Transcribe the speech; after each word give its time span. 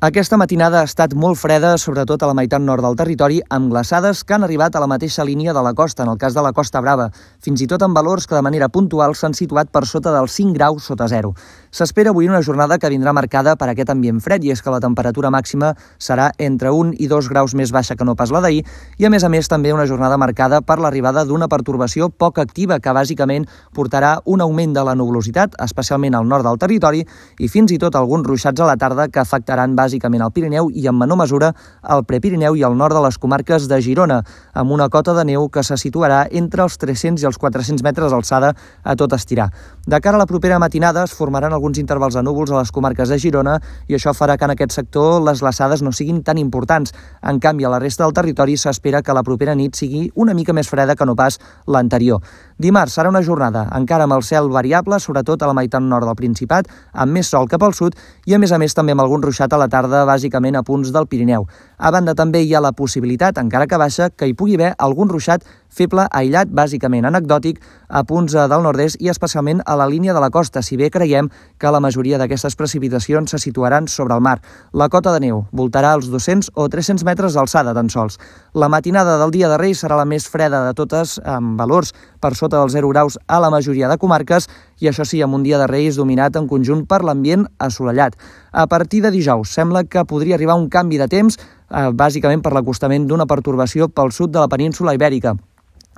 Aquesta 0.00 0.38
matinada 0.40 0.78
ha 0.80 0.86
estat 0.88 1.12
molt 1.12 1.36
freda, 1.36 1.74
sobretot 1.76 2.22
a 2.24 2.28
la 2.30 2.32
meitat 2.32 2.62
nord 2.64 2.80
del 2.80 2.94
territori, 2.96 3.42
amb 3.52 3.68
glaçades 3.68 4.22
que 4.24 4.32
han 4.32 4.46
arribat 4.46 4.72
a 4.72 4.80
la 4.80 4.86
mateixa 4.88 5.26
línia 5.28 5.52
de 5.52 5.60
la 5.60 5.74
costa, 5.76 6.06
en 6.06 6.08
el 6.08 6.16
cas 6.16 6.32
de 6.32 6.40
la 6.40 6.54
Costa 6.56 6.80
Brava, 6.80 7.10
fins 7.44 7.60
i 7.60 7.66
tot 7.68 7.82
amb 7.84 7.92
valors 7.92 8.24
que 8.24 8.32
de 8.32 8.40
manera 8.40 8.70
puntual 8.72 9.12
s'han 9.12 9.36
situat 9.36 9.68
per 9.68 9.82
sota 9.84 10.14
dels 10.14 10.32
5 10.32 10.56
graus 10.56 10.86
sota 10.88 11.04
zero. 11.12 11.34
S'espera 11.70 12.14
avui 12.14 12.30
una 12.32 12.40
jornada 12.40 12.78
que 12.80 12.88
vindrà 12.88 13.12
marcada 13.12 13.58
per 13.60 13.68
aquest 13.68 13.92
ambient 13.92 14.22
fred, 14.24 14.40
i 14.40 14.54
és 14.54 14.62
que 14.64 14.72
la 14.72 14.80
temperatura 14.80 15.28
màxima 15.28 15.74
serà 15.98 16.30
entre 16.38 16.72
1 16.72 16.96
i 16.96 17.10
2 17.12 17.28
graus 17.28 17.52
més 17.52 17.68
baixa 17.68 17.94
que 17.94 18.08
no 18.08 18.16
pas 18.16 18.32
la 18.32 18.40
d'ahir, 18.40 18.64
i 18.96 19.04
a 19.04 19.12
més 19.12 19.20
a 19.20 19.28
més 19.28 19.52
també 19.52 19.74
una 19.76 19.84
jornada 19.84 20.16
marcada 20.16 20.62
per 20.62 20.78
l'arribada 20.80 21.26
d'una 21.28 21.50
pertorbació 21.52 22.08
poc 22.08 22.40
activa 22.40 22.80
que 22.80 22.96
bàsicament 22.96 23.44
portarà 23.76 24.16
un 24.24 24.40
augment 24.40 24.72
de 24.72 24.88
la 24.88 24.96
nuvolositat, 24.96 25.60
especialment 25.60 26.16
al 26.16 26.24
nord 26.24 26.48
del 26.48 26.56
territori, 26.56 27.04
i 27.36 27.52
fins 27.52 27.76
i 27.76 27.78
tot 27.78 28.00
alguns 28.00 28.24
ruixats 28.24 28.64
a 28.64 28.72
la 28.72 28.80
tarda 28.80 29.10
que 29.12 29.20
afectaran 29.20 29.76
bàsicament 29.76 29.89
bàsicament 29.90 30.22
al 30.22 30.32
Pirineu 30.32 30.70
i 30.70 30.86
en 30.86 30.96
menor 30.96 31.18
mesura 31.18 31.52
al 31.82 32.04
Prepirineu 32.06 32.56
i 32.56 32.62
al 32.62 32.76
nord 32.76 32.94
de 32.94 33.02
les 33.02 33.18
comarques 33.18 33.66
de 33.68 33.80
Girona, 33.82 34.22
amb 34.54 34.70
una 34.70 34.88
cota 34.88 35.14
de 35.14 35.24
neu 35.24 35.48
que 35.50 35.62
se 35.66 35.76
situarà 35.76 36.26
entre 36.30 36.62
els 36.62 36.78
300 36.78 37.22
i 37.22 37.26
els 37.26 37.38
400 37.38 37.82
metres 37.82 38.12
d'alçada 38.12 38.54
a 38.84 38.96
tot 38.96 39.12
estirar. 39.12 39.50
De 39.86 40.00
cara 40.00 40.16
a 40.16 40.22
la 40.22 40.26
propera 40.26 40.58
matinada 40.58 41.04
es 41.04 41.14
formaran 41.14 41.52
alguns 41.52 41.78
intervals 41.78 42.14
de 42.14 42.22
núvols 42.22 42.50
a 42.50 42.60
les 42.60 42.70
comarques 42.70 43.08
de 43.08 43.18
Girona 43.18 43.58
i 43.88 43.96
això 43.96 44.14
farà 44.14 44.36
que 44.36 44.44
en 44.44 44.54
aquest 44.54 44.72
sector 44.76 45.20
les 45.22 45.40
glaçades 45.40 45.82
no 45.82 45.92
siguin 45.92 46.22
tan 46.22 46.38
importants. 46.38 46.94
En 47.22 47.40
canvi, 47.40 47.64
a 47.64 47.72
la 47.72 47.80
resta 47.80 48.04
del 48.04 48.14
territori 48.14 48.56
s'espera 48.56 49.02
que 49.02 49.14
la 49.16 49.24
propera 49.26 49.54
nit 49.54 49.74
sigui 49.74 50.10
una 50.14 50.34
mica 50.34 50.52
més 50.52 50.68
freda 50.68 50.96
que 50.96 51.06
no 51.06 51.16
pas 51.16 51.40
l'anterior. 51.66 52.20
Dimarts 52.60 52.94
serà 52.98 53.08
una 53.08 53.22
jornada 53.24 53.66
encara 53.74 54.04
amb 54.04 54.14
el 54.18 54.22
cel 54.22 54.50
variable, 54.52 55.00
sobretot 55.00 55.42
a 55.42 55.48
la 55.48 55.56
meitat 55.56 55.82
nord 55.82 56.06
del 56.06 56.18
Principat, 56.18 56.68
amb 56.92 57.16
més 57.16 57.30
sol 57.32 57.48
cap 57.48 57.62
al 57.64 57.74
sud 57.74 57.96
i, 58.26 58.34
a 58.34 58.38
més 58.38 58.52
a 58.52 58.58
més, 58.60 58.74
també 58.76 58.92
amb 58.92 59.00
algun 59.00 59.22
ruixat 59.24 59.52
a 59.52 59.58
la 59.60 59.68
tarda 59.68 59.79
tarda 59.80 60.04
bàsicament 60.08 60.58
a 60.58 60.64
punts 60.66 60.92
del 60.92 61.08
Pirineu. 61.08 61.46
A 61.80 61.90
banda 61.90 62.12
també 62.12 62.42
hi 62.44 62.50
ha 62.52 62.60
la 62.60 62.74
possibilitat, 62.76 63.38
encara 63.40 63.66
que 63.66 63.78
baixa, 63.80 64.10
que 64.12 64.26
hi 64.28 64.34
pugui 64.36 64.58
haver 64.58 64.74
algun 64.76 65.08
ruixat 65.08 65.46
feble, 65.70 66.04
aïllat, 66.10 66.50
bàsicament 66.50 67.06
anecdòtic, 67.06 67.60
a 67.88 68.02
punts 68.04 68.34
eh, 68.34 68.46
del 68.50 68.64
nord-est 68.66 69.00
i 69.00 69.08
especialment 69.10 69.62
a 69.64 69.76
la 69.78 69.86
línia 69.88 70.14
de 70.14 70.20
la 70.22 70.30
costa, 70.30 70.62
si 70.62 70.76
bé 70.76 70.90
creiem 70.90 71.30
que 71.58 71.70
la 71.70 71.80
majoria 71.80 72.18
d'aquestes 72.18 72.56
precipitacions 72.58 73.30
se 73.30 73.38
situaran 73.38 73.88
sobre 73.88 74.14
el 74.14 74.20
mar. 74.20 74.40
La 74.74 74.90
cota 74.90 75.14
de 75.14 75.22
neu 75.24 75.44
voltarà 75.52 75.94
als 75.94 76.10
200 76.10 76.52
o 76.54 76.68
300 76.68 77.06
metres 77.06 77.38
d'alçada 77.38 77.74
tan 77.74 77.90
sols. 77.90 78.18
La 78.52 78.68
matinada 78.68 79.16
del 79.22 79.30
dia 79.30 79.48
de 79.48 79.58
Reis 79.58 79.84
serà 79.84 79.96
la 79.96 80.08
més 80.08 80.26
freda 80.28 80.64
de 80.66 80.74
totes, 80.74 81.18
amb 81.24 81.58
valors 81.58 81.94
per 82.20 82.34
sota 82.34 82.58
dels 82.58 82.74
0 82.74 82.90
graus 82.90 83.18
a 83.26 83.40
la 83.40 83.50
majoria 83.50 83.88
de 83.88 83.98
comarques, 83.98 84.48
i 84.80 84.88
això 84.88 85.04
sí, 85.04 85.22
amb 85.22 85.36
un 85.36 85.44
dia 85.46 85.58
de 85.60 85.68
Reis 85.70 85.96
dominat 85.96 86.36
en 86.36 86.48
conjunt 86.48 86.86
per 86.88 87.02
l'ambient 87.04 87.46
assolellat. 87.58 88.16
A 88.50 88.66
partir 88.66 89.02
de 89.04 89.12
dijous 89.14 89.52
sembla 89.54 89.84
que 89.84 90.04
podria 90.04 90.34
arribar 90.34 90.58
un 90.58 90.68
canvi 90.68 90.98
de 90.98 91.06
temps, 91.08 91.38
eh, 91.70 91.90
bàsicament 91.92 92.42
per 92.42 92.52
l'acostament 92.52 93.06
d'una 93.06 93.26
pertorbació 93.30 93.88
pel 93.88 94.12
sud 94.12 94.34
de 94.34 94.42
la 94.42 94.48
península 94.48 94.94
ibèrica. 94.94 95.36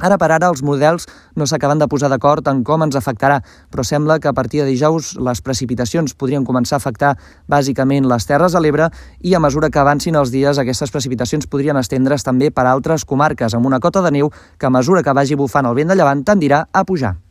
Ara 0.02 0.16
per 0.18 0.30
ara 0.32 0.48
els 0.48 0.62
models 0.64 1.04
no 1.36 1.46
s'acaben 1.46 1.78
de 1.78 1.86
posar 1.86 2.08
d'acord 2.10 2.46
en 2.48 2.62
com 2.64 2.82
ens 2.82 2.96
afectarà, 2.96 3.38
però 3.70 3.84
sembla 3.84 4.18
que 4.18 4.30
a 4.30 4.32
partir 4.32 4.62
de 4.62 4.66
dijous 4.66 5.12
les 5.20 5.42
precipitacions 5.44 6.16
podrien 6.18 6.46
començar 6.48 6.78
a 6.78 6.82
afectar 6.82 7.14
bàsicament 7.46 8.08
les 8.08 8.26
terres 8.26 8.56
de 8.56 8.62
l'Ebre 8.64 8.88
i 9.20 9.34
a 9.34 9.40
mesura 9.40 9.70
que 9.70 9.78
avancin 9.78 10.16
els 10.16 10.32
dies 10.32 10.58
aquestes 10.58 10.90
precipitacions 10.90 11.46
podrien 11.46 11.76
estendre's 11.76 12.24
també 12.24 12.50
per 12.50 12.66
altres 12.66 13.04
comarques 13.04 13.54
amb 13.54 13.68
una 13.68 13.80
cota 13.80 14.02
de 14.02 14.16
neu 14.16 14.32
que 14.58 14.66
a 14.66 14.74
mesura 14.74 15.02
que 15.02 15.14
vagi 15.14 15.36
bufant 15.36 15.68
el 15.68 15.76
vent 15.76 15.92
de 15.92 16.00
llevant 16.00 16.24
tendirà 16.24 16.66
a 16.72 16.84
pujar. 16.88 17.21